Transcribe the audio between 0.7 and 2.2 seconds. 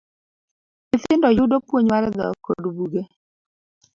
Nyithindo yudo puonj mar